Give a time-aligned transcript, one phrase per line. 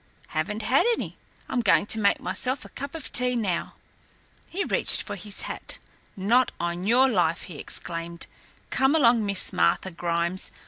[0.29, 1.15] "Haven't had any.
[1.47, 3.75] I'm going to make myself a cup of tea now."
[4.49, 5.77] He reached for his hat.
[6.17, 8.25] "Not on your life" he exclaimed.
[8.71, 10.51] "Come along, Miss Martha Grimes.